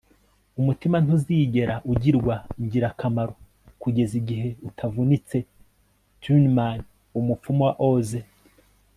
[0.59, 3.33] umutima ntuzigera ugirwa ingirakamaro
[3.81, 5.37] kugeza igihe utavunitse.-
[6.21, 6.79] tinman,
[7.19, 8.09] umupfumu wa oz